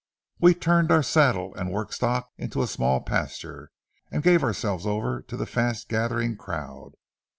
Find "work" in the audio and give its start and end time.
1.71-1.93